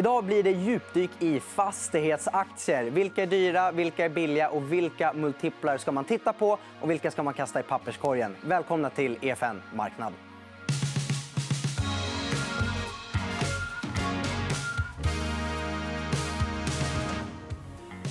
[0.00, 2.84] Idag blir det djupdyk i fastighetsaktier.
[2.84, 7.10] Vilka är dyra, vilka är billiga och vilka multiplar ska man titta på och vilka
[7.10, 8.36] ska man kasta i papperskorgen?
[8.44, 10.12] Välkomna till EFN Marknad.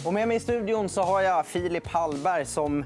[0.05, 2.85] Och med mig i studion så har jag Filip Hallberg som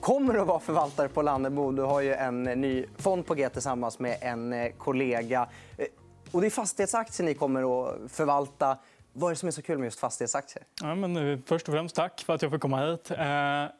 [0.00, 1.72] kommer att vara förvaltare på Lannebo.
[1.72, 5.48] Du har ju en ny fond på G tillsammans med en eh, kollega.
[5.78, 5.86] Eh,
[6.30, 8.78] Eh, och det är fastighetsaktier ni kommer att förvalta.
[9.12, 10.64] Vad är det som är så kul med just fastighetsaktier?
[10.82, 13.10] Ja, men, eh, först och främst tack för att jag får komma hit.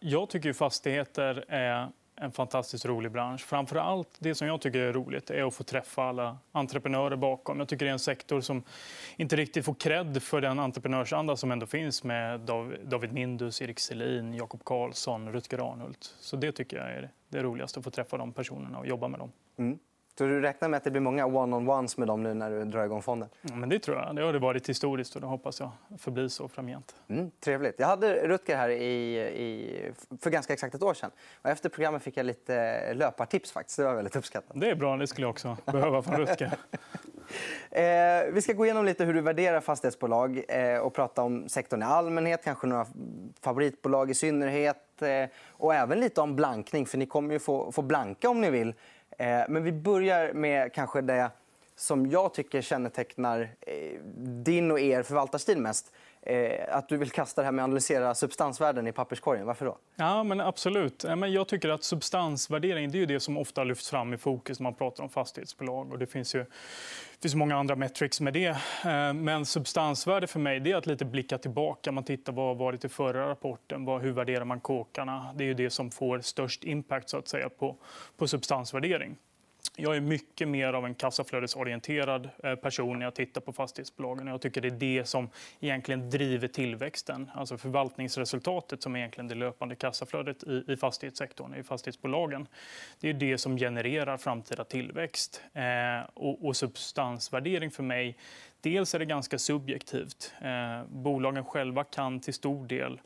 [0.00, 1.88] Jag tycker fastigheter är
[2.22, 3.40] en fantastiskt rolig bransch.
[3.40, 7.58] Framför allt det som jag tycker är roligt är att få träffa alla entreprenörer bakom.
[7.58, 8.62] Jag tycker det är en sektor som
[9.16, 12.40] inte riktigt får cred för den entreprenörsanda som ändå finns med
[12.84, 16.14] David Mindus, Erik Selin, Jakob Karlsson, Rutger Arnhult.
[16.20, 19.20] Så det tycker jag är det roligaste, att få träffa de personerna och jobba med
[19.20, 19.32] dem.
[19.56, 19.78] Mm.
[20.18, 22.84] Så du räknar med att det blir många one-on-ones med dem nu när du drar
[22.84, 23.28] igång fonden?
[23.42, 24.16] Ja, men det tror jag.
[24.16, 26.94] Det har det varit historiskt och det hoppas jag förblir så framgent.
[27.08, 27.74] Mm, trevligt.
[27.78, 31.10] Jag hade Rutger här i, i, för ganska exakt ett år sedan.
[31.42, 33.52] Och efter programmet fick jag lite löpartips.
[33.52, 33.76] Faktiskt.
[33.78, 34.60] Det var väldigt uppskattat.
[34.60, 34.96] Det är bra.
[34.96, 36.46] Det skulle jag också behöva från Rutger.
[37.70, 41.82] eh, vi ska gå igenom lite hur du värderar fastighetsbolag eh, och prata om sektorn
[41.82, 42.86] i allmänhet, kanske några
[43.40, 46.86] favoritbolag i synnerhet eh, och även lite om blankning.
[46.86, 48.74] för Ni kommer ju få, få blanka om ni vill.
[49.20, 51.30] Eh, men vi börjar med kanske det
[51.76, 54.00] som jag tycker kännetecknar eh,
[54.44, 55.92] din och er förvaltarstil mest.
[56.22, 59.46] Eh, att du vill kasta det här med att analysera substansvärden i papperskorgen.
[59.46, 59.78] Varför då?
[59.96, 61.04] Ja, men absolut.
[61.04, 64.64] Eh, jag tycker att substansvärdering det är det som ofta lyfts fram i fokus när
[64.64, 65.92] man pratar om fastighetsbolag.
[65.92, 68.46] Och det finns ju det finns många andra metrics med det.
[68.84, 71.92] Eh, men substansvärde för mig det är att lite blicka tillbaka.
[71.92, 73.86] Man tittar vad varit i förra rapporten.
[73.86, 75.34] Hur värderar man kåkarna?
[75.34, 77.76] Det är det som får störst impact så att säga, på,
[78.16, 79.16] på substansvärdering.
[79.82, 84.26] Jag är mycket mer av en kassaflödesorienterad eh, person när jag tittar på fastighetsbolagen.
[84.26, 87.30] Jag tycker det är det som egentligen driver tillväxten.
[87.34, 92.46] Alltså förvaltningsresultatet som är egentligen det löpande kassaflödet i fastighetssektorn, i fastighetsbolagen.
[93.00, 95.42] Det är det som genererar framtida tillväxt.
[95.52, 98.16] Eh, och substansvärdering för mig,
[98.60, 100.32] dels är det ganska subjektivt.
[100.40, 103.00] Eh, bolagen själva kan till stor del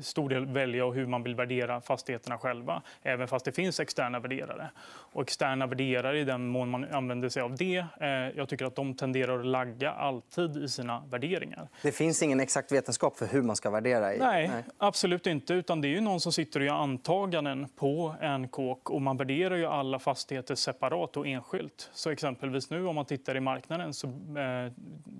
[0.00, 4.70] stor del välja hur man vill värdera fastigheterna själva, även fast det finns externa värderare.
[5.12, 8.76] Och externa värderare, i den mån man använder sig av det, eh, jag tycker att
[8.76, 11.68] de tenderar att lagga alltid i sina värderingar.
[11.82, 14.00] Det finns ingen exakt vetenskap för hur man ska värdera?
[14.00, 14.64] Nej, Nej.
[14.78, 15.54] absolut inte.
[15.54, 18.90] Utan det är ju någon som sitter och gör antaganden på en kåk.
[18.90, 21.90] Och man värderar ju alla fastigheter separat och enskilt.
[21.92, 24.72] Så exempelvis nu om man tittar i marknaden, så, eh,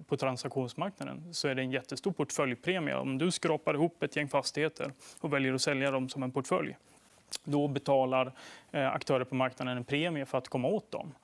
[0.06, 2.94] på transaktionsmarknaden så är det en jättestor portföljpremie.
[2.94, 6.76] Om du skrapar ihop ett gäng fastigheter och väljer att sälja dem som en portfölj
[7.44, 8.32] då betalar
[8.72, 11.14] eh, aktörer på marknaden en premie för att komma åt dem.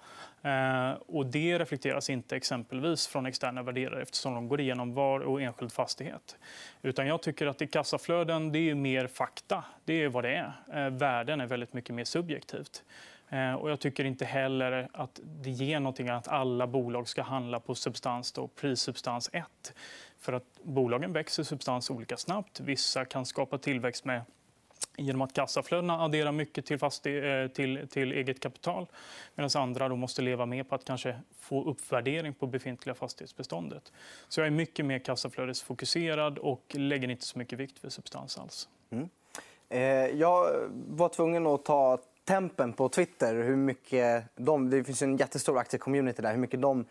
[0.43, 5.43] Eh, och det reflekteras inte exempelvis från externa värderare eftersom de går igenom var och
[5.43, 6.37] enskild fastighet.
[6.83, 9.65] Utan jag tycker att i kassaflöden det är mer fakta.
[9.84, 10.53] Det är vad det är.
[10.87, 12.84] Eh, värden är väldigt mycket mer subjektivt.
[13.29, 17.61] Eh, och jag tycker inte heller att det ger någonting att alla bolag ska handla
[17.61, 19.75] på substans, då, prissubstans 1.
[20.19, 22.61] För att bolagen växer substans olika snabbt.
[22.61, 24.23] Vissa kan skapa tillväxt med
[24.97, 28.87] genom att kassaflödena adderar mycket till, fastig, eh, till, till eget kapital
[29.35, 33.93] medan andra då måste leva med på att kanske få uppvärdering på befintliga fastighetsbeståndet.
[34.29, 38.69] Så jag är mycket mer kassaflödesfokuserad och lägger inte så mycket vikt vid substans alls.
[38.91, 39.09] Mm.
[39.69, 39.81] Eh,
[40.21, 43.35] jag var tvungen att ta tempen på Twitter.
[43.35, 46.33] Hur mycket de, det finns en jättestor aktiecommunity där.
[46.33, 46.85] Hur mycket de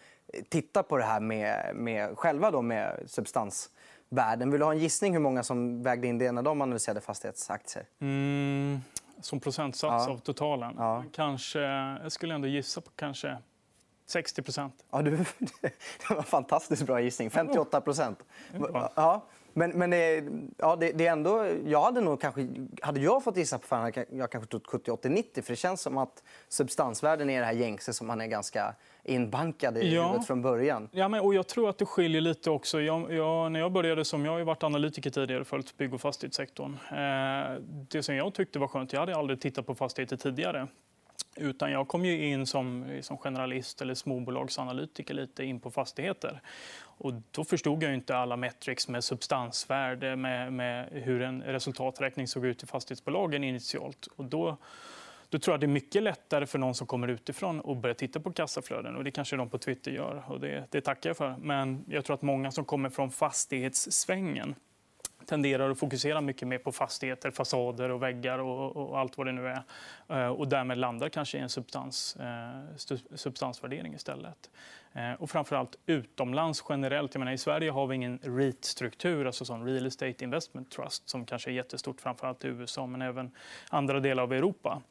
[0.49, 4.51] tittar på det här med, med, själva då med substansvärden.
[4.51, 7.85] Vill du ha en gissning hur många som vägde in det när de analyserade fastighetsaktier?
[7.99, 8.79] Mm,
[9.21, 10.13] som procentsats ja.
[10.13, 10.75] av totalen?
[10.77, 11.03] Ja.
[11.13, 11.59] Kanske,
[12.03, 13.37] jag skulle ändå gissa på kanske
[14.05, 14.43] 60
[14.91, 15.11] Ja, du,
[15.61, 17.29] det var en fantastiskt bra gissning.
[17.29, 17.81] 58
[18.95, 19.25] Ja.
[19.57, 19.91] Men, men
[20.57, 21.47] ja, det, det, är ändå...
[21.65, 22.47] Jag hade nog kanske...
[22.81, 25.43] Hade jag fått gissa på hade jag kanske trott 70, 80, 90.
[25.43, 29.77] För det känns som att substansvärden är det här gängse som man är ganska inbankad
[29.77, 30.21] i ja.
[30.21, 30.89] från början.
[30.91, 32.81] Ja, men, och jag tror att det skiljer lite också.
[32.81, 34.25] Jag, jag, när jag började som...
[34.25, 36.77] Jag har varit analytiker tidigare och följt bygg och fastighetssektorn.
[36.91, 40.67] Eh, det som jag tyckte var skönt, jag hade aldrig tittat på fastigheter tidigare.
[41.35, 46.41] Utan jag kom ju in som, som generalist eller småbolagsanalytiker lite in på fastigheter.
[46.97, 52.45] Och då förstod jag inte alla metrics med substansvärde, med, med hur en resultaträkning såg
[52.45, 54.07] ut i fastighetsbolagen initialt.
[54.15, 54.57] Och då,
[55.29, 58.19] då tror jag det är mycket lättare för någon som kommer utifrån att börjar titta
[58.19, 58.95] på kassaflöden.
[58.95, 60.23] Och det kanske de på Twitter gör.
[60.27, 61.35] Och det, det tackar jag för.
[61.39, 64.55] Men jag tror att många som kommer från fastighetssvängen
[65.27, 69.31] tenderar att fokusera mycket mer på fastigheter, fasader och väggar och, och allt vad det
[69.31, 69.63] nu är.
[70.09, 74.49] Eh, och därmed landar kanske i en substans, eh, substansvärdering istället.
[74.93, 77.13] Eh, och framförallt utomlands generellt.
[77.13, 81.25] Jag menar, I Sverige har vi ingen REIT-struktur, alltså sån Real Estate Investment Trust som
[81.25, 83.31] kanske är jättestort framförallt i USA men även
[83.69, 84.81] andra delar av Europa.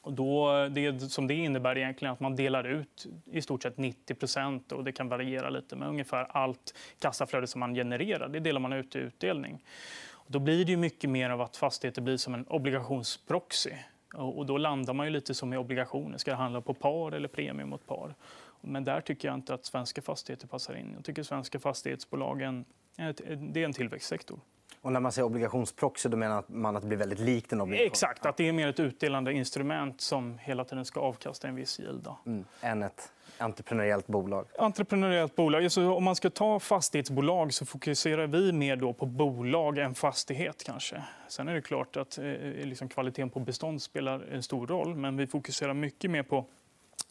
[0.00, 4.72] Och då, det som det innebär egentligen att man delar ut i stort sett 90%
[4.72, 8.72] och det kan variera lite, men ungefär allt kassaflöde som man genererar, det delar man
[8.72, 9.64] ut i utdelning.
[10.10, 13.72] Och då blir det mycket mer av att fastigheter blir som en obligationsproxy.
[14.14, 16.18] Och då landar man ju lite som i obligationer.
[16.18, 18.14] Ska det handla på par eller premium mot par?
[18.60, 20.92] Men där tycker jag inte att svenska fastigheter passar in.
[20.94, 22.64] Jag tycker svenska fastighetsbolagen
[22.98, 24.40] eh, det är en tillväxtsektor.
[24.86, 27.86] Och när man säger obligationsproxy då menar man att det blir väldigt likt en obligation?
[27.86, 31.80] Exakt, att det är mer ett utdelande instrument som hela tiden ska avkasta en viss
[31.80, 32.08] yield.
[32.26, 32.44] Mm.
[32.60, 34.46] Än ett entreprenöriellt bolag?
[34.58, 35.64] Entreprenöriellt bolag.
[35.64, 40.64] Alltså, om man ska ta fastighetsbolag så fokuserar vi mer då på bolag än fastighet.
[40.64, 41.02] kanske.
[41.28, 42.24] Sen är det klart att eh,
[42.64, 44.94] liksom, kvaliteten på bestånd spelar en stor roll.
[44.94, 46.46] Men vi fokuserar mycket mer på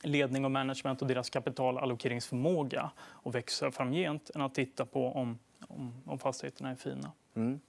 [0.03, 2.91] ledning och management och deras kapitalallokeringsförmåga
[3.23, 7.11] att växa framgent än att titta på om, om, om fastigheterna är fina.
[7.35, 7.59] Mm.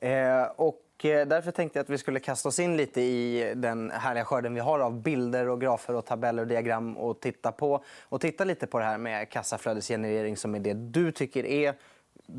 [0.00, 3.90] Eh, och eh, därför tänkte jag att vi skulle kasta oss in lite i den
[3.90, 7.84] härliga skörden vi har av bilder, och grafer, och tabeller och diagram och titta, på,
[8.02, 11.74] och titta lite på det här med kassaflödesgenerering som är det du tycker är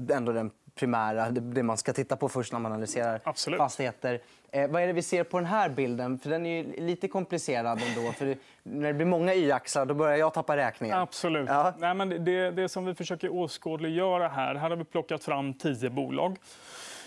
[0.09, 3.57] ändå den primära, det man ska titta på först när man analyserar Absolut.
[3.57, 4.21] fastigheter.
[4.51, 6.19] Eh, vad är det vi ser på den här bilden?
[6.19, 7.81] För Den är lite komplicerad.
[7.97, 8.11] ändå.
[8.11, 10.97] För när det blir många y-axlar då börjar jag tappa räkningen.
[10.97, 11.49] Absolut.
[11.49, 11.73] Ja.
[11.77, 14.55] Nej, men det, det som vi försöker åskådliggöra här...
[14.55, 16.37] Här har vi plockat fram tio bolag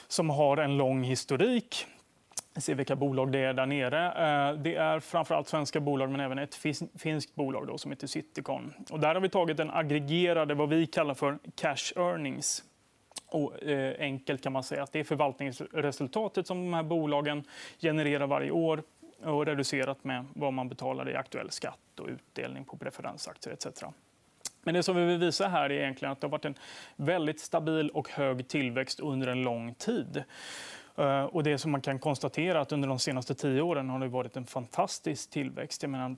[0.09, 1.87] som har en lång historik.
[2.55, 4.07] Vi ser vilka bolag det är där nere.
[4.07, 6.55] Eh, det är framförallt svenska bolag, men även ett
[6.99, 8.75] finskt bolag då, som heter Citycon.
[8.91, 12.63] Och där har vi tagit den aggregerade, vad vi kallar för cash earnings.
[13.35, 17.45] Och, eh, enkelt kan man säga att det är förvaltningsresultatet som de här bolagen
[17.81, 18.83] genererar varje år
[19.23, 23.85] och reducerat med vad man betalar i aktuell skatt och utdelning på preferensaktier etc.
[24.63, 26.55] Men det som vi vill visa här är egentligen att det har varit en
[26.97, 30.25] väldigt stabil och hög tillväxt under en lång tid.
[30.97, 34.09] Eh, och det som man kan konstatera att under de senaste tio åren har det
[34.09, 35.83] varit en fantastisk tillväxt.
[35.83, 36.17] Jag menar,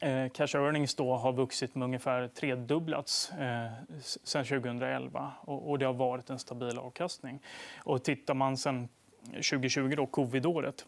[0.00, 3.72] Eh, cash earnings då har vuxit med ungefär tredubblats eh,
[4.02, 7.40] sen 2011 och, och det har varit en stabil avkastning.
[7.78, 8.88] Och tittar man sen
[9.24, 10.86] 2020, då, covidåret,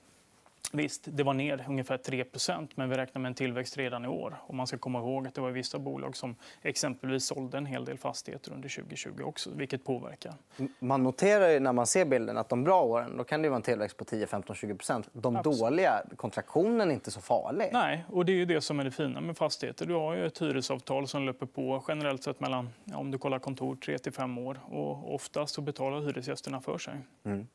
[0.73, 4.37] Visst, det var ner ungefär 3% men vi räknar med en tillväxt redan i år.
[4.47, 7.85] Och man ska komma ihåg att det var vissa bolag som exempelvis sålde en hel
[7.85, 10.35] del fastigheter under 2020 också, vilket påverkar.
[10.79, 13.63] Man noterar när man ser bilden att de bra åren då kan det vara en
[13.63, 15.61] tillväxt på 10, 15, 20% De Absolut.
[15.61, 17.69] dåliga, kontraktionen är inte så farlig.
[17.73, 19.87] Nej, och det är det som är det fina med fastigheter.
[19.87, 23.77] Du har ju ett hyresavtal som löper på generellt sett mellan, om du kollar kontor,
[23.77, 24.61] 3 till 5 år.
[24.71, 26.95] Och oftast så betalar hyresgästerna för sig.
[27.25, 27.47] Mm.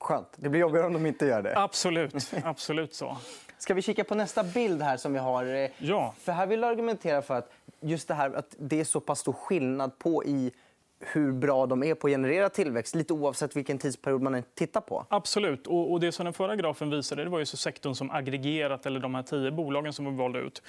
[0.00, 0.28] Skönt.
[0.36, 1.58] Det blir jobbigare om de inte gör det.
[1.58, 2.14] Absolut.
[2.44, 3.16] Absolut så.
[3.58, 5.68] Ska vi kika på nästa bild här som vi har?
[5.78, 6.14] Ja.
[6.18, 7.50] För här vill jag argumentera för att
[7.80, 10.52] just det här att det är så pass stor skillnad på i
[11.00, 15.06] hur bra de är på att generera tillväxt lite oavsett vilken tidsperiod man tittar på.
[15.08, 15.66] Absolut.
[15.66, 19.00] Och, det som den förra grafen visade det var ju så sektorn som aggregerat, eller
[19.00, 20.62] de här tio bolagen som vi valde ut.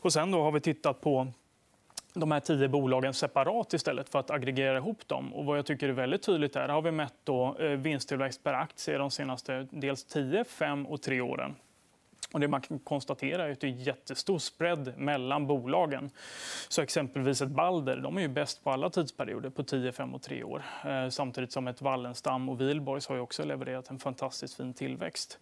[0.00, 1.26] Och sen då har vi tittat på
[2.14, 5.34] de här tio bolagen separat istället för att aggregera ihop dem.
[5.34, 8.52] Och vad jag tycker är väldigt tydligt är, har vi mätt då, eh, vinsttillväxt per
[8.52, 11.54] aktie de senaste dels 10, 5 och 3 åren.
[12.32, 16.10] Och det man kan konstatera är att det är jättestor spread mellan bolagen.
[16.68, 20.22] Så exempelvis ett Balder de är ju bäst på alla tidsperioder, på 10, 5 och
[20.22, 20.64] 3 år.
[20.84, 25.38] Eh, samtidigt som ett Wallenstam och Wihlborgs har också levererat en fantastiskt fin tillväxt.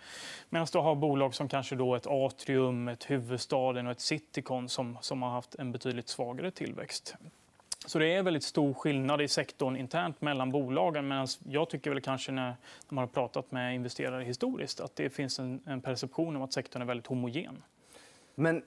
[0.48, 4.98] Medan du har bolag som kanske då ett Atrium, ett Huvudstaden och ett Citycon som,
[5.00, 7.16] som har haft en betydligt svagare tillväxt.
[7.90, 11.08] Så det är väldigt stor skillnad i sektorn internt mellan bolagen.
[11.08, 12.56] Men jag tycker väl kanske när
[12.88, 16.82] man har pratat med investerare historiskt att det finns en, en perception om att sektorn
[16.82, 17.62] är väldigt homogen.
[18.34, 18.62] Men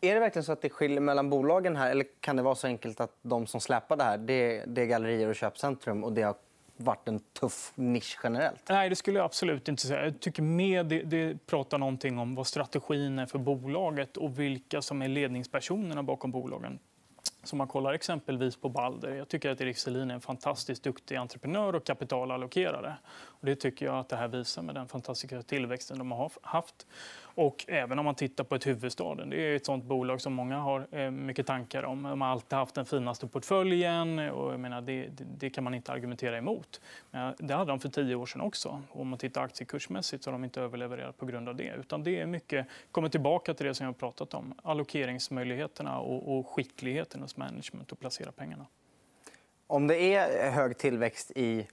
[0.00, 1.90] är det verkligen så att det skiljer mellan bolagen här?
[1.90, 4.86] Eller kan det vara så enkelt att de som släpar det här det, det är
[4.86, 6.34] gallerier och köpcentrum och det har
[6.76, 8.68] varit en tuff nisch generellt?
[8.68, 10.04] Nej, det skulle jag absolut inte säga.
[10.04, 14.82] Jag tycker mer det, det pratar någonting om vad strategin är för bolaget och vilka
[14.82, 16.78] som är ledningspersonerna bakom bolagen.
[17.42, 19.14] Så man kollar exempelvis på Balder.
[19.14, 22.96] Jag tycker att Erik Selin är en fantastiskt duktig entreprenör och kapitalallokerare.
[23.40, 26.86] Och det tycker jag att det här visar med den fantastiska tillväxten de har haft.
[27.22, 29.30] Och även om man tittar på ett huvudstaden.
[29.30, 32.02] Det är ett sånt bolag som många har eh, mycket tankar om.
[32.02, 34.18] De har alltid haft den finaste portföljen.
[34.18, 36.80] Och jag menar, det, det, det, kan man inte argumentera emot.
[37.10, 38.82] Men det hade de för tio år sedan också.
[38.90, 41.74] Och om man tittar aktiekursmässigt så har de inte överlevererat på grund av det.
[41.80, 44.54] Utan det är mycket, kommer tillbaka till det som jag har pratat om.
[44.62, 48.66] Allokeringsmöjligheterna och, och skickligheten hos management att placera pengarna.
[49.66, 51.66] Om det är hög tillväxt i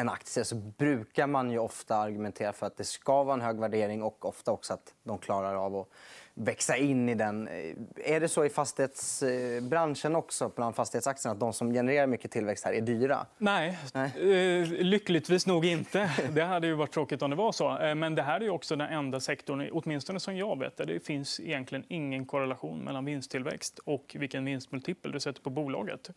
[0.00, 3.60] en aktie så brukar man ju ofta argumentera för att det ska vara en hög
[3.60, 5.88] värdering och ofta också att de klarar av att
[6.34, 7.48] växa in i den.
[7.96, 12.72] Är det så i fastighetsbranschen också, bland fastighetsaktierna, att de som genererar mycket tillväxt här
[12.72, 13.26] är dyra?
[13.38, 14.12] Nej, Nej.
[14.60, 16.10] Eh, lyckligtvis nog inte.
[16.32, 17.78] Det hade ju varit tråkigt om det var så.
[17.78, 21.06] Eh, men det här är också den enda sektorn, åtminstone som jag vet, där det
[21.06, 26.10] finns egentligen ingen korrelation mellan vinsttillväxt och vilken vinstmultipel du sätter på bolaget.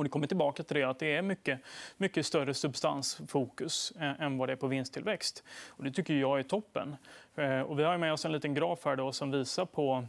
[0.00, 1.60] Och det kommer tillbaka till det att det är mycket,
[1.96, 5.44] mycket större substansfokus än vad det är på vinsttillväxt.
[5.68, 6.96] Och det tycker jag är toppen.
[7.34, 10.06] Eh, och vi har med oss en liten graf här då som visar på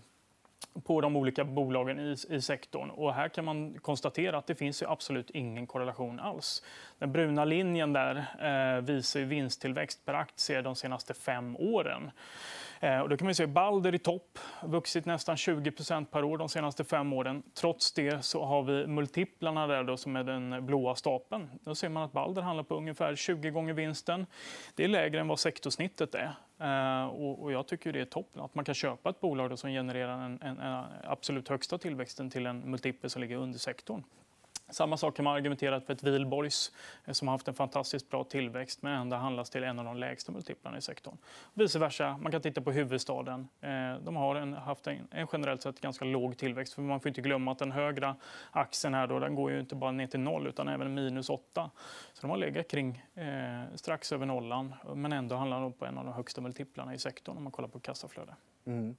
[0.83, 2.89] på de olika bolagen i, i sektorn.
[2.89, 6.63] Och här kan man konstatera att det finns absolut ingen korrelation alls.
[6.99, 12.11] Den bruna linjen där eh, visar vinsttillväxt per aktie de senaste fem åren.
[12.83, 16.49] Eh, och då kan man se Balder i topp, vuxit nästan 20% per år de
[16.49, 17.43] senaste fem åren.
[17.53, 21.49] Trots det så har vi multiplarna där då, som är den blåa stapeln.
[21.63, 24.25] Då ser man att Balder handlar på ungefär 20 gånger vinsten.
[24.75, 26.33] Det är lägre än vad sektorsnittet är.
[26.59, 30.25] Eh, och jag tycker det är toppen att man kan köpa ett bolag som genererar
[30.25, 34.03] en, en, en absolut högsta tillväxten till en multipel som ligger under sektorn.
[34.71, 36.71] Samma sak kan man argumentera för ett Wihlborgs
[37.05, 39.97] eh, som har haft en fantastiskt bra tillväxt men ändå handlas till en av de
[39.97, 41.17] lägsta multiplarna i sektorn.
[41.53, 43.47] Vice versa, man kan titta på huvudstaden.
[43.61, 46.73] Eh, de har en, haft en, en, generellt sett ganska låg tillväxt.
[46.73, 48.15] För man får inte glömma att den högra
[48.51, 51.71] axeln här då, den går ju inte bara ner till noll utan även minus åtta.
[52.13, 55.97] Så de har legat kring eh, strax över nollan men ändå handlar de på en
[55.97, 58.35] av de högsta multiplarna i sektorn om man kollar på kassaflöde.
[58.65, 58.95] Mm.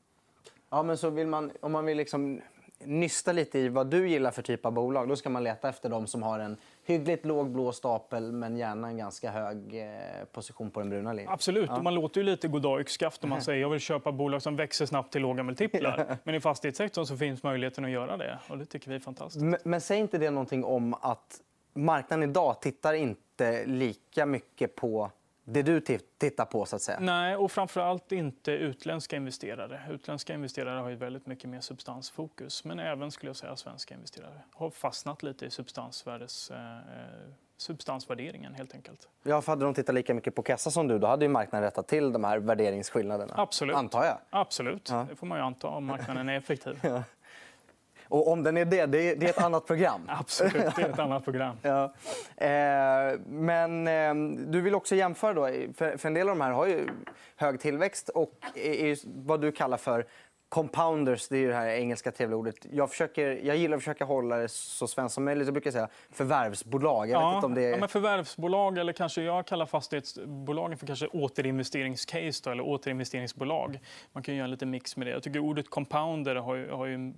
[0.70, 2.40] Ja, men så vill man, om man vill liksom
[2.84, 5.88] nysta lite i vad du gillar för typ av bolag, då ska man leta efter
[5.88, 10.70] de som har en hyggligt låg blå stapel men gärna en ganska hög eh, position
[10.70, 11.32] på den bruna linjen.
[11.32, 11.70] Absolut.
[11.70, 11.82] Ja.
[11.82, 14.86] Man låter ju lite goddag yxskaft om man säger jag vill köpa bolag som växer
[14.86, 16.16] snabbt till låga multiplar.
[16.24, 18.38] men i fastighetssektorn så finns möjligheten att göra det.
[18.48, 19.44] och Det tycker vi är fantastiskt.
[19.44, 21.40] Men, men säger inte det någonting om att
[21.74, 25.10] marknaden idag tittar inte lika mycket på
[25.44, 25.80] det du
[26.18, 26.66] tittar på?
[26.66, 26.98] så att säga?
[27.00, 29.80] Nej, och framför allt inte utländska investerare.
[29.90, 32.64] Utländska investerare har ju väldigt mycket mer substansfokus.
[32.64, 36.56] Men även skulle jag säga svenska investerare har fastnat lite i substansvärdes, eh,
[37.56, 38.54] substansvärderingen.
[38.54, 39.08] helt enkelt.
[39.22, 41.64] Ja, för hade de tittat lika mycket på kassa som du då hade ju marknaden
[41.64, 43.34] rättat till de här värderingsskillnaderna.
[43.36, 43.76] Absolut.
[43.76, 44.18] Antar jag.
[44.30, 44.88] Absolut.
[44.90, 45.06] Ja.
[45.10, 46.78] Det får man ju anta om marknaden är effektiv.
[46.82, 47.02] ja.
[48.12, 50.00] Och om den är det, det är, ett annat program.
[50.08, 51.56] Absolut, det är ett annat program.
[51.62, 51.94] ja.
[52.36, 54.14] eh, men eh,
[54.50, 55.32] du vill också jämföra.
[55.32, 56.88] Då, för, för en del av de här har ju
[57.36, 60.06] hög tillväxt och är vad du kallar för
[60.52, 62.66] Compounders, det är det här engelska trevliga ordet.
[62.72, 65.46] Jag, försöker, jag gillar att försöka hålla det så svenskt som möjligt.
[65.46, 67.08] Jag brukar säga förvärvsbolag.
[67.08, 67.70] Jag ja, om det är...
[67.70, 73.80] ja, men förvärvsbolag, eller kanske jag kallar fastighetsbolagen för kanske återinvesteringscase då, eller återinvesteringsbolag.
[74.12, 75.10] Man kan göra en liten mix med det.
[75.10, 77.12] Jag tycker ordet compounder har ju, har ju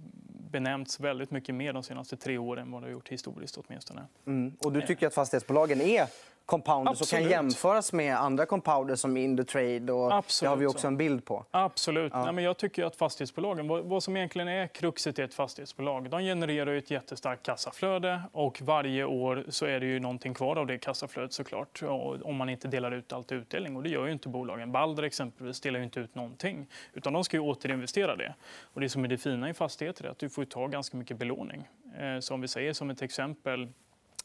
[0.51, 3.57] benämnts väldigt mycket mer de senaste tre åren än vad det har gjort historiskt.
[3.57, 4.07] åtminstone.
[4.27, 4.53] Mm.
[4.59, 6.07] Och du tycker att fastighetsbolagen är
[6.47, 9.93] compounders och kan jämföras med andra compounders som Indutrade.
[9.93, 10.47] Och Absolut.
[10.47, 11.45] det har vi också en bild på.
[11.51, 12.13] Absolut.
[12.15, 12.25] Ja.
[12.25, 16.11] Nej, men jag tycker att fastighetsbolagen, vad, vad som egentligen är kruxet i ett fastighetsbolag,
[16.11, 20.67] de genererar ett jättestarkt kassaflöde och varje år så är det ju någonting kvar av
[20.67, 21.83] det kassaflödet såklart.
[22.23, 24.73] Om man inte delar ut allt i utdelning och det gör ju inte bolagen.
[24.73, 28.35] Balder exempelvis delar ju inte ut någonting utan de ska ju återinvestera det.
[28.63, 31.19] Och det som är det fina i fastigheter är att du får ta ganska mycket
[31.19, 31.69] belåning.
[31.99, 33.69] Eh, så om vi säger som ett exempel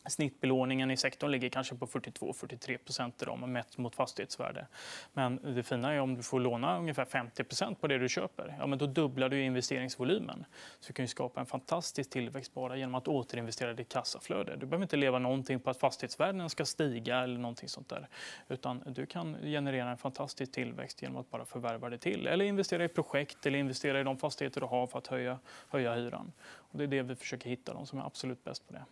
[0.09, 4.67] Snittbelåningen i sektorn ligger kanske på 42-43 mätt mot fastighetsvärde.
[5.13, 8.55] Men det fina är om du får låna ungefär 50% på det du köper.
[8.59, 10.45] Ja, men då dubblar du investeringsvolymen.
[10.79, 14.55] Så du kan skapa en fantastisk tillväxt bara genom att återinvestera ditt kassaflöde.
[14.55, 18.07] Du behöver inte leva någonting på att fastighetsvärdena ska stiga eller någonting sånt där.
[18.47, 22.27] Utan du kan generera en fantastisk tillväxt genom att bara förvärva det till.
[22.27, 25.39] Eller investera i projekt eller investera i de fastigheter du har för att höja,
[25.69, 26.31] höja hyran.
[26.41, 28.83] Och det är det vi försöker hitta, de som är absolut bäst på det.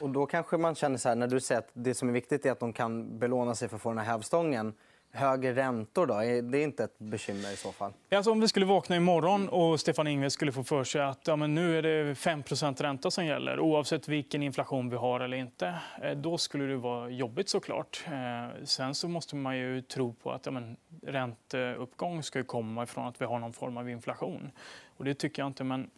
[0.00, 2.46] Och då kanske man känner så här, när du säger att det som är viktigt
[2.46, 4.74] är att de kan belåna sig för att få den här hävstången.
[5.12, 6.14] Högre räntor, då?
[6.14, 7.92] Är det inte ett bekymmer i så fall?
[8.10, 11.36] Alltså, om vi skulle vakna imorgon och Stefan Ingves skulle få för sig att ja,
[11.36, 15.74] men nu är det 5% ränta som gäller oavsett vilken inflation vi har eller inte.
[16.02, 18.04] Eh, då skulle det vara jobbigt såklart.
[18.06, 23.06] Eh, sen så måste man ju tro på att ja, men, ränteuppgång ska komma ifrån
[23.06, 24.50] att vi har någon form av inflation.
[24.96, 25.64] Och det tycker jag inte.
[25.64, 25.90] Men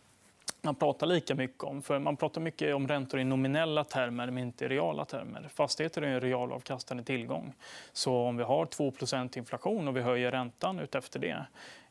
[0.62, 1.82] man pratar lika mycket om.
[1.82, 5.48] För man pratar mycket om räntor i nominella termer, men inte i reala termer.
[5.54, 7.54] Fastigheter är en realavkastande tillgång.
[7.92, 11.46] Så om vi har 2% inflation och vi höjer räntan utefter det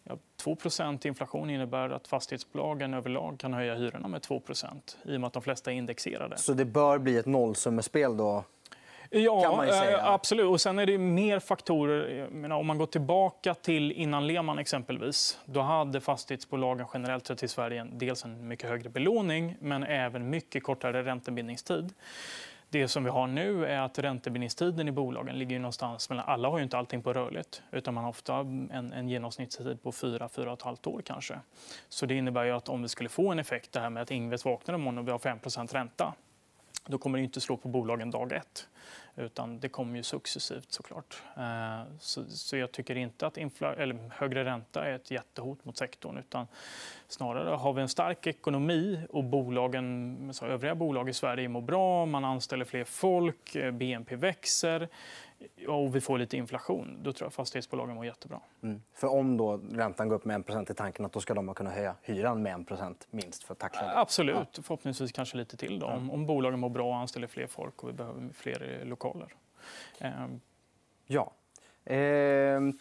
[0.09, 5.27] Ja, 2% inflation innebär att fastighetsbolagen överlag kan höja hyrorna med 2% i och med
[5.27, 6.37] att de flesta är indexerade.
[6.37, 8.43] Så det bör bli ett nollsummespel då?
[9.11, 10.45] Ja, eh, absolut.
[10.45, 12.29] Och sen är det mer faktorer.
[12.29, 15.39] Menar, om man går tillbaka till innan Lehman exempelvis.
[15.45, 20.63] Då hade fastighetsbolagen generellt sett i Sverige dels en mycket högre belåning men även mycket
[20.63, 21.93] kortare räntebindningstid.
[22.69, 26.25] Det som vi har nu är att räntebindningstiden i bolagen ligger någonstans mellan...
[26.27, 29.91] Alla har ju inte allting på rörligt, utan man har ofta en, en genomsnittstid på
[29.91, 31.39] fyra, fyra och ett halvt år kanske.
[31.89, 34.11] Så det innebär ju att om vi skulle få en effekt, det här med att
[34.11, 35.39] Ingves vaknar imorgon och vi har 5
[35.71, 36.13] ränta,
[36.87, 38.67] då kommer det inte slå på bolagen dag ett.
[39.17, 41.23] Utan det kommer ju successivt såklart.
[41.37, 46.17] Eh, så, så jag tycker inte att eller högre ränta är ett jättehot mot sektorn.
[46.17, 46.47] Utan
[47.07, 52.05] snarare har vi en stark ekonomi och bolagen, så övriga bolag i Sverige mår bra,
[52.05, 54.89] man anställer fler folk, eh, BNP växer
[55.67, 58.39] och vi får lite inflation, då tror jag fastighetsbolagen mår jättebra.
[58.63, 58.81] Mm.
[58.93, 61.69] För om då räntan går upp med 1% i tanken att då ska de kunna
[61.69, 63.99] höja hyran med 1% minst för att tackla det?
[63.99, 64.35] Absolut.
[64.35, 64.61] Ja.
[64.61, 65.79] Förhoppningsvis kanske lite till.
[65.79, 65.85] Då.
[65.85, 69.31] Om, om bolagen mår bra och anställer fler folk och vi behöver fler lokaler.
[69.99, 70.41] Ehm.
[71.05, 71.31] Ja.
[71.83, 72.73] Eh,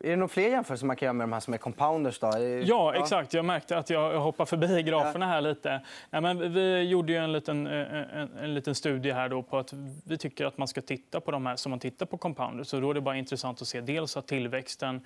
[0.00, 2.18] är det några fler jämförelser man kan göra med de här som är compounders?
[2.18, 2.32] Då?
[2.64, 3.34] Ja, exakt.
[3.34, 5.80] Jag märkte att jag hoppar förbi graferna här lite.
[6.10, 9.72] Ja, men vi gjorde ju en liten, en, en liten studie här då på att
[10.04, 12.66] vi tycker att man ska titta på de här som man tittar på compounders.
[12.66, 15.00] Så då är det bara intressant att se dels att tillväxten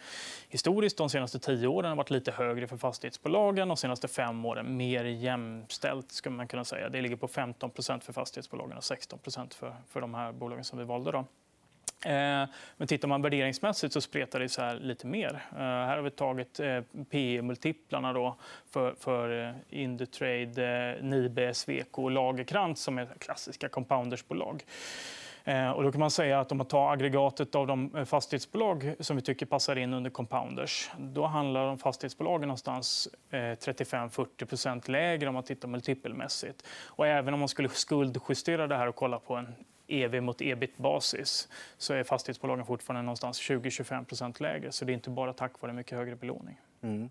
[0.49, 3.69] historiskt de senaste tio åren har varit lite högre för fastighetsbolagen.
[3.69, 6.13] De senaste fem åren mer jämställt.
[6.13, 6.89] Ska man kunna säga.
[6.89, 10.85] Det ligger på 15% för fastighetsbolagen och 16 för, för de här bolagen som vi
[10.85, 11.13] valde.
[11.13, 11.25] Då.
[12.05, 15.43] Eh, men tittar man värderingsmässigt så spretar det så här lite mer.
[15.53, 16.81] Eh, här har vi tagit eh,
[17.11, 18.35] PE-multiplarna
[18.71, 24.65] för, för Indutrade, Nibe, Sweco och Lagerkrantz som är klassiska compoundersbolag.
[25.75, 29.23] Och då kan man säga att om man tar aggregatet av de fastighetsbolag som vi
[29.23, 35.69] tycker passar in under compounders, då handlar de fastighetsbolagen någonstans 35-40% lägre om man tittar
[35.69, 36.67] multipelmässigt.
[36.87, 39.55] Och även om man skulle skuldjustera det här och kolla på en
[39.91, 44.73] EV mot ebit-basis så är fastighetsbolagen fortfarande någonstans 20-25 lägre.
[44.73, 46.61] Så det är inte bara tack vare mycket högre belåning.
[46.83, 47.11] Mm.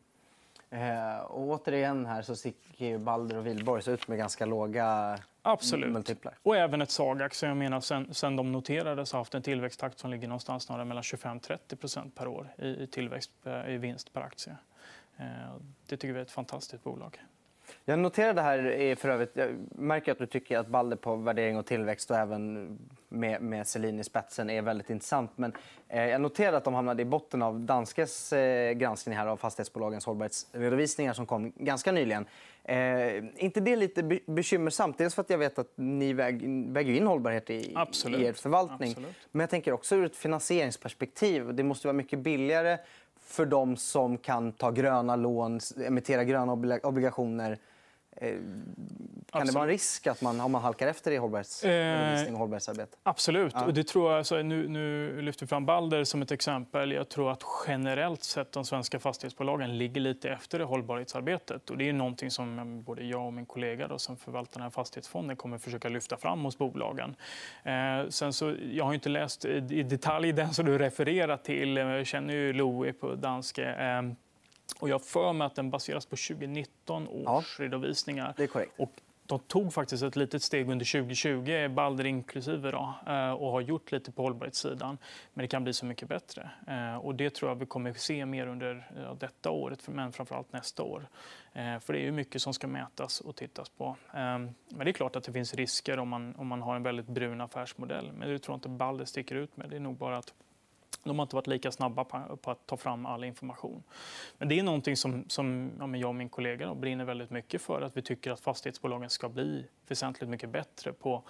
[0.69, 5.91] Eh, och återigen här så sticker Balder och Wihlborgs ut med ganska låga Absolut.
[5.91, 6.33] multiplar.
[6.43, 7.43] Och även ett Sagax.
[7.43, 12.11] Jag menar, sen, sen de noterades har haft en tillväxttakt som ligger någonstans mellan 25-30%
[12.15, 13.31] per år i, i tillväxt
[13.67, 14.55] i vinst per aktie.
[15.17, 15.25] Eh,
[15.87, 17.19] det tycker vi är ett fantastiskt bolag.
[17.85, 21.65] Jag noterade här för övrigt, jag märker att du tycker att Balder på värdering och
[21.65, 22.77] tillväxt och även
[23.09, 25.31] med, med Selin i spetsen är väldigt intressant.
[25.35, 25.53] Men
[25.87, 30.05] eh, jag noterade att de hamnade i botten av Danskes eh, granskning här av fastighetsbolagens
[30.05, 32.25] hållbarhetsredovisningar som kom ganska nyligen.
[32.63, 34.97] Eh, inte det lite bekymmersamt?
[34.97, 37.73] Dels för att jag vet att ni väg, väger in hållbarhet i, i
[38.25, 38.89] er förvaltning.
[38.89, 39.15] Absolut.
[39.31, 41.53] Men jag tänker också ur ett finansieringsperspektiv.
[41.55, 42.77] Det måste vara mycket billigare
[43.19, 47.57] för de som kan ta gröna lån, emittera gröna obligationer
[48.21, 48.35] Eh,
[49.31, 52.97] kan det vara en risk att man, om man halkar efter i hållbarhetsredovisning och hållbarhetsarbete?
[53.03, 53.53] Absolut.
[53.55, 53.65] Ja.
[53.65, 56.91] Och det tror jag, alltså, nu, nu lyfter vi fram Balder som ett exempel.
[56.91, 61.69] Jag tror att generellt sett de svenska fastighetsbolagen ligger lite efter i hållbarhetsarbetet.
[61.69, 64.69] Och det är någonting som både jag och min kollega då, som förvaltar den här
[64.69, 67.15] fastighetsfonden kommer försöka lyfta fram hos bolagen.
[67.63, 71.77] Eh, sen så, jag har inte läst i detalj den som du refererar till.
[71.77, 73.65] Jag känner ju Louis på Danske.
[73.65, 74.01] Eh,
[74.79, 78.33] och jag för mig att den baseras på 2019 års ja, redovisningar.
[78.37, 78.73] Det är korrekt.
[78.77, 78.91] Och
[79.29, 83.91] de tog faktiskt ett litet steg under 2020, Balder inklusive, då, eh, och har gjort
[83.91, 84.97] lite på hållbarhetssidan.
[85.33, 86.49] Men det kan bli så mycket bättre.
[86.67, 90.83] Eh, och det tror jag vi kommer se mer under detta året, men framförallt nästa
[90.83, 91.07] år.
[91.53, 93.95] Eh, för det är mycket som ska mätas och tittas på.
[94.11, 97.07] Men det är klart att det finns risker om man, om man har en väldigt
[97.07, 98.11] brun affärsmodell.
[98.13, 99.69] Men det tror jag inte Balder sticker ut med.
[99.69, 100.33] Det är nog bara att
[101.03, 103.83] de har inte varit lika snabba på att ta fram all information.
[104.37, 107.81] Men det är någonting som, som ja, jag och min kollega brinner väldigt mycket för.
[107.81, 111.23] Att vi tycker att fastighetsbolagen ska bli väsentligt mycket bättre på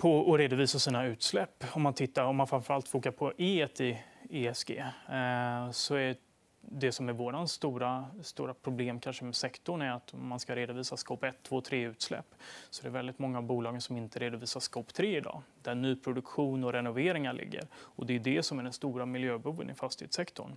[0.00, 1.64] på att redovisa sina utsläpp.
[1.72, 3.98] Om man, tittar, om man framförallt fokar på E i
[4.30, 6.16] ESG eh, så är
[6.60, 10.96] det som är vårt stora, stora problem kanske med sektorn är att man ska redovisa
[10.96, 12.34] scope 1, 2, 3 utsläpp.
[12.70, 16.72] Så det är väldigt många bolag som inte redovisar scope 3 idag, där nyproduktion och
[16.72, 17.66] renoveringar ligger.
[17.74, 20.56] Och det är det som är den stora miljöboven i fastighetssektorn.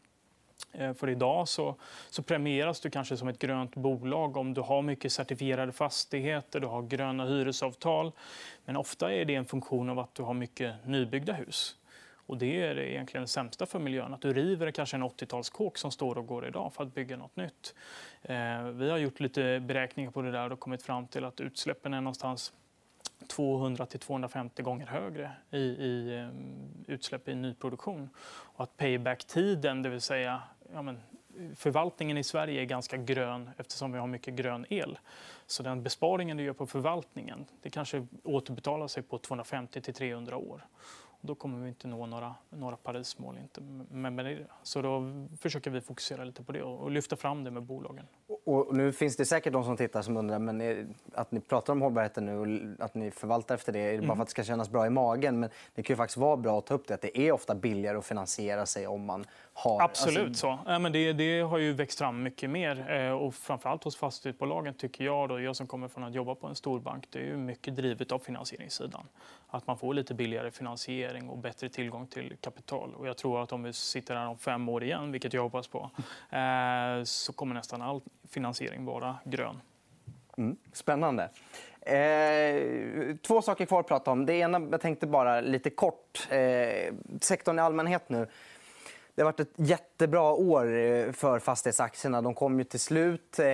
[0.71, 1.75] Eh, för idag så,
[2.09, 6.67] så premieras du kanske som ett grönt bolag om du har mycket certifierade fastigheter, du
[6.67, 8.11] har gröna hyresavtal.
[8.65, 11.75] Men ofta är det en funktion av att du har mycket nybyggda hus.
[12.25, 14.13] Och det är egentligen det sämsta för miljön.
[14.13, 17.35] Att du river kanske en 80-talskåk som står och går idag för att bygga något
[17.35, 17.75] nytt.
[18.21, 21.93] Eh, vi har gjort lite beräkningar på det där och kommit fram till att utsläppen
[21.93, 22.53] är någonstans
[23.27, 28.09] 200 250 gånger högre i, i eh, utsläpp i nyproduktion.
[28.25, 30.41] Och att payback-tiden, det vill säga
[30.73, 30.99] ja, men,
[31.55, 34.99] förvaltningen i Sverige är ganska grön eftersom vi har mycket grön el.
[35.45, 40.65] Så den besparingen du gör på förvaltningen det kanske återbetalar sig på 250 300 år.
[41.25, 43.37] Då kommer vi inte nå några, några Parismål.
[43.37, 43.61] Inte.
[43.91, 45.03] Men, men, så då
[45.39, 48.05] försöker vi fokusera lite på det och lyfta fram det med bolagen.
[48.45, 51.73] Och nu finns det säkert de som tittar som undrar men är, att ni pratar
[51.73, 53.79] om hållbarheten nu och att ni förvaltar efter det.
[53.79, 54.15] Är det bara mm.
[54.15, 55.39] för att det ska kännas bra i magen?
[55.39, 56.93] Men det kan ju faktiskt vara bra att ta upp det.
[56.93, 59.81] Att det är ofta billigare att finansiera sig om man har...
[59.81, 60.41] Absolut alltså...
[60.41, 60.59] så.
[60.65, 62.91] Ja, men det, det, har ju växt fram mycket mer.
[62.91, 66.47] Eh, och framförallt hos fastighetsbolagen tycker jag, då, jag som kommer från att jobba på
[66.47, 69.07] en storbank, det är ju mycket drivet av finansieringssidan.
[69.53, 72.95] Att man får lite billigare finansiering och bättre tillgång till kapital.
[72.95, 75.67] Och jag tror att om vi sitter här om fem år igen, vilket jag hoppas
[75.67, 75.89] på,
[76.29, 79.61] eh, så kommer nästan all finansiering vara grön.
[80.37, 81.29] Mm, spännande.
[81.81, 84.25] Eh, två saker kvar att prata om.
[84.25, 86.27] Det ena jag tänkte bara lite kort.
[86.29, 88.27] Eh, sektorn i allmänhet nu.
[89.15, 92.21] Det har varit ett jättebra år eh, för fastighetsaktierna.
[92.21, 93.45] De kom ju till slut eh,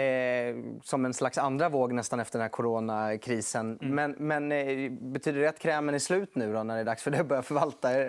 [0.83, 3.79] som en slags andra våg nästan efter den här coronakrisen.
[3.81, 3.95] Mm.
[3.95, 7.03] Men, men eh, betyder det att krämen är slut nu då, när det är dags
[7.03, 7.89] för det att börja förvalta?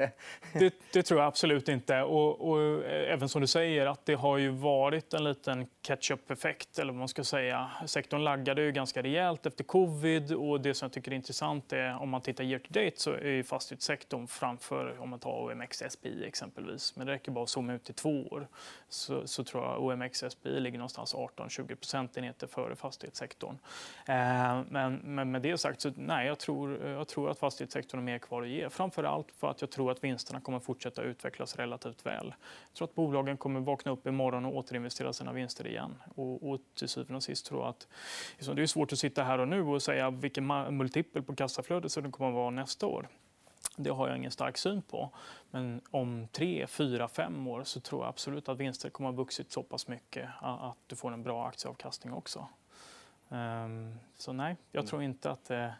[0.52, 2.02] Det, det tror jag absolut inte.
[2.02, 6.78] Och, och, eh, även som du säger, att det har ju varit en liten catch-up-effekt.
[6.78, 7.70] Eller vad man ska säga.
[7.86, 10.32] Sektorn laggade ju ganska rejält efter covid.
[10.32, 13.10] Och det som jag tycker är intressant är om man tittar year to date så
[13.10, 16.96] är fastighetssektorn framför om man tar OMX SPI exempelvis.
[16.96, 18.48] Men det räcker bara att zooma ut till två år
[18.88, 23.58] så, så tror jag OMXSBI ligger någonstans 18-20 procentenheter före fastighetssektorn.
[24.06, 28.04] Eh, men, men, med det sagt, så nej, jag tror, jag tror att fastighetssektorn har
[28.04, 28.70] mer kvar att ge.
[28.70, 32.34] Framför allt för att jag tror att vinsterna kommer fortsätta utvecklas relativt väl.
[32.68, 35.94] Jag tror att bolagen kommer vakna upp imorgon och återinvestera sina vinster igen.
[36.14, 37.88] Och, och till syvende och sist tror jag att
[38.36, 41.92] liksom, det är svårt att sitta här och nu och säga vilken multipel på kassaflödet
[41.92, 43.08] som det kommer att vara nästa år.
[43.82, 45.10] Det har jag ingen stark syn på.
[45.50, 49.22] Men om tre, fyra, fem år så tror jag absolut att vinster kommer att ha
[49.22, 52.48] vuxit så pass mycket att du får en bra aktieavkastning också.
[53.30, 55.74] Ehm, så nej, jag tror inte att det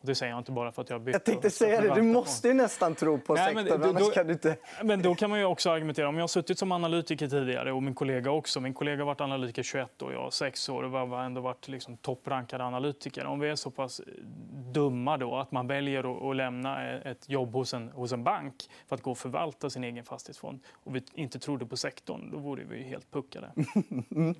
[0.00, 1.12] och det säger jag inte bara för att jag har bytt.
[1.12, 1.94] Jag tänkte säga det.
[1.94, 3.80] Du måste ju nästan tro på Nej, sektorn.
[3.80, 4.56] Men, då, kan du inte...
[4.82, 6.08] men då kan man ju också argumentera.
[6.08, 8.60] Om jag har suttit som analytiker tidigare och min kollega också.
[8.60, 11.96] Min kollega har varit analytiker 21 och jag 6 år och har ändå varit liksom
[11.96, 13.24] topprankad analytiker.
[13.26, 14.00] Om vi är så pass
[14.72, 18.96] dumma då att man väljer att, lämna ett jobb hos en, hos en bank för
[18.96, 22.64] att gå och förvalta sin egen fastighetsfond och vi inte trodde på sektorn, då vore
[22.64, 23.50] vi helt puckade.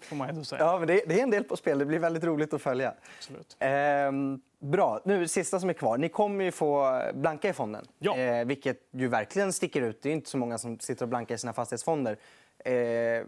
[0.01, 0.63] får man ändå säga.
[0.65, 1.79] Ja, men det, det är en del på spel.
[1.79, 2.95] Det blir väldigt roligt att följa.
[3.19, 3.57] Absolut.
[3.59, 4.41] Ehm...
[4.61, 5.01] Bra.
[5.05, 5.99] Nu, sista som är kvar.
[5.99, 8.17] Ni kommer ju få blanka i fonden, ja.
[8.17, 10.03] eh, vilket ju verkligen sticker ut.
[10.03, 12.17] Det är inte så många som sitter och blankar i sina fastighetsfonder.
[12.65, 13.27] Eh,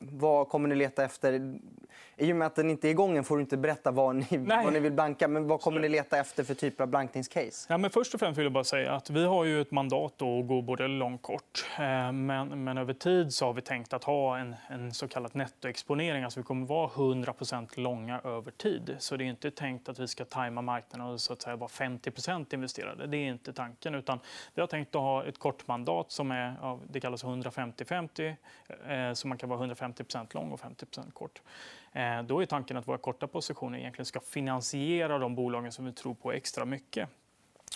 [0.00, 1.58] vad kommer ni leta efter?
[2.18, 4.72] I och med att den inte är igång får du inte berätta vad ni, vad
[4.72, 5.28] ni vill blanka.
[5.28, 7.66] Men vad kommer ni leta efter för typ av blankningscase?
[7.68, 10.22] Ja, men först och främst vill jag bara säga att vi har ju ett mandat
[10.22, 11.66] att gå både långt kort.
[11.78, 15.34] Eh, men, men över tid så har vi tänkt att ha en, en så kallad
[15.34, 16.24] nettoexponering.
[16.24, 18.96] Alltså vi kommer vara 100% långa över tid.
[18.98, 21.70] Så det är inte tänkt att vi ska tajma marknaden och så att säga vara
[21.70, 23.06] 50% investerade.
[23.06, 23.94] Det är inte tanken.
[23.94, 24.20] Utan
[24.54, 28.34] vi har tänkt att ha ett kort mandat som är, det kallas 150-50
[28.86, 31.42] Eh, så man kan vara 150% lång och 50% kort.
[31.92, 35.92] Eh, då är tanken att våra korta positioner egentligen ska finansiera de bolagen som vi
[35.92, 37.08] tror på extra mycket.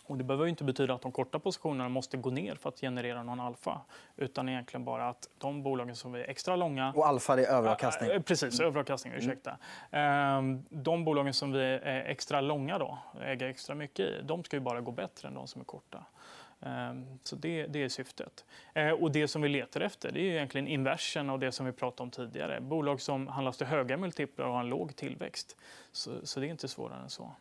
[0.07, 3.23] Och det behöver inte betyda att de korta positionerna måste gå ner för att generera
[3.23, 3.81] någon alfa.
[4.17, 6.93] Utan egentligen bara att de bolagen som är extra långa...
[6.97, 8.11] Och alfa är överavkastning?
[8.11, 8.69] Äh, precis, mm.
[8.69, 9.15] överavkastning.
[9.15, 9.59] Ursäkta.
[9.91, 10.63] Mm.
[10.71, 14.61] De bolagen som vi är extra långa, då, äger extra mycket i, de ska ju
[14.61, 16.05] bara gå bättre än de som är korta.
[16.63, 18.45] Ehm, så det, det, är syftet.
[18.75, 21.73] Eh, och det som vi letar efter det är egentligen inversen av det som vi
[21.73, 22.61] pratade om tidigare.
[22.61, 25.57] Bolag som handlas till höga multiplar och har en låg tillväxt.
[25.93, 27.35] Så, så det är inte svårare än så.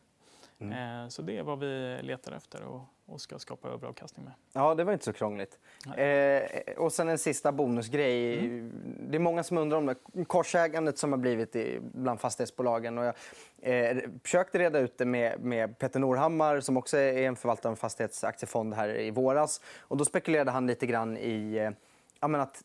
[0.59, 1.03] Mm.
[1.03, 2.81] Eh, så det är vad vi letar efter och,
[3.11, 4.33] och ska skapa överavkastning med.
[4.53, 5.59] Ja, det var inte så krångligt.
[5.97, 8.39] Eh, och sen en sista bonusgrej.
[8.39, 8.71] Mm.
[9.09, 12.97] Det är många som undrar om det korsägandet som har blivit bland fastighetsbolagen.
[12.97, 13.15] Och jag
[13.61, 17.73] eh, försökte reda ut det med, med Peter Norhammar som också är en förvaltare av
[17.73, 19.61] en fastighetsaktiefond här i våras.
[19.79, 21.71] Och då spekulerade han lite grann i eh,
[22.19, 22.63] ja, men att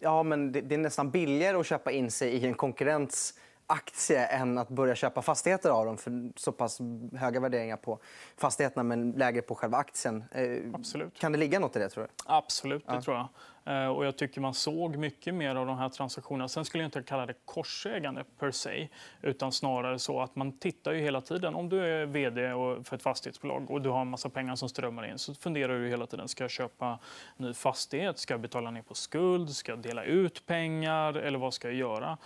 [0.00, 3.34] ja, men det, det är nästan billigare att köpa in sig i en konkurrents
[3.66, 6.80] aktie än att börja köpa fastigheter av dem för så pass
[7.16, 7.98] höga värderingar på
[8.36, 10.24] fastigheterna men lägre på själva aktien.
[10.32, 11.18] Eh, Absolut.
[11.18, 11.88] Kan det ligga nåt i det?
[11.88, 12.10] tror du?
[12.26, 13.02] Absolut, det ja.
[13.02, 13.28] tror jag.
[13.66, 16.48] Eh, och jag tycker man såg mycket mer av de här transaktionerna.
[16.48, 18.88] Sen skulle jag inte kalla det korsägande per se,
[19.22, 21.54] utan snarare så att man tittar ju hela tiden.
[21.54, 22.48] Om du är vd
[22.84, 25.88] för ett fastighetsbolag och du har en massa pengar som strömmar in så funderar du
[25.88, 26.28] hela tiden.
[26.28, 26.98] Ska jag köpa
[27.36, 28.18] ny fastighet?
[28.18, 29.50] Ska jag betala ner på skuld?
[29.50, 31.14] Ska jag dela ut pengar?
[31.14, 32.18] Eller vad ska jag göra?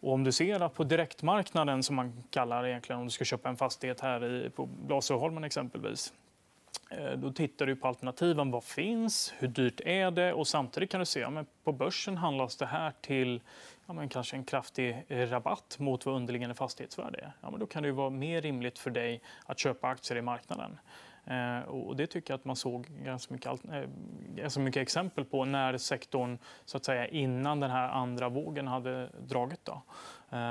[0.00, 3.48] Och om du ser att på direktmarknaden, som man kallar egentligen om du ska köpa
[3.48, 6.12] en fastighet här i, på Blasieholmen exempelvis,
[6.90, 8.50] eh, då tittar du på alternativen.
[8.50, 9.34] Vad finns?
[9.38, 10.32] Hur dyrt är det?
[10.32, 13.40] Och samtidigt kan du se att på börsen handlas det här till
[13.86, 17.32] ja, men kanske en kraftig eh, rabatt mot vad underliggande fastighetsvärde är.
[17.40, 20.78] Ja, men då kan det vara mer rimligt för dig att köpa aktier i marknaden.
[21.66, 23.60] Och det tycker jag att man såg ganska mycket,
[24.34, 29.10] ganska mycket exempel på när sektorn så att säga, innan den här andra vågen hade
[29.20, 29.64] dragit.
[29.64, 29.82] Då.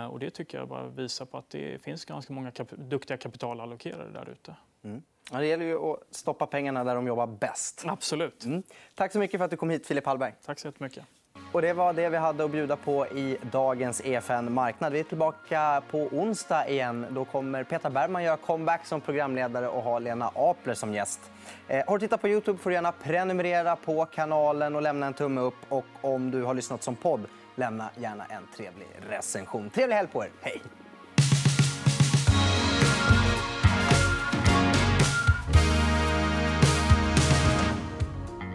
[0.10, 4.10] Och det tycker jag bara visar på att det finns ganska många kap duktiga kapitalallokerare
[4.10, 4.56] där ute.
[4.84, 5.04] Mm.
[5.32, 7.84] Ja, det gäller ju att stoppa pengarna där de jobbar bäst.
[7.86, 8.46] Absolut.
[8.46, 8.64] Mm.
[8.96, 10.34] Tack så mycket för att du kom hit, Filip Hallberg.
[10.46, 11.06] Tack så jättemycket.
[11.52, 14.94] Och det var det vi hade att bjuda på i dagens EFN Marknad.
[14.94, 17.06] Vi är tillbaka på onsdag igen.
[17.10, 21.20] Då kommer Petra Bergman göra comeback som programledare och ha Lena Apler som gäst.
[21.68, 25.14] Eh, har du tittat på Youtube får du gärna prenumerera på kanalen och lämna en
[25.14, 25.56] tumme upp.
[25.70, 27.22] Och om du har lyssnat som podd,
[27.56, 29.70] lämna gärna en trevlig recension.
[29.70, 30.30] Trevlig helg på er.
[30.42, 30.62] Hej!